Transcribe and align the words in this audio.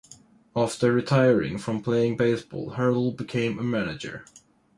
After 0.55 0.91
retiring 0.91 1.59
from 1.59 1.83
playing 1.83 2.17
baseball, 2.17 2.71
Hurdle 2.71 3.11
became 3.11 3.59
a 3.59 3.63
manager. 3.63 4.25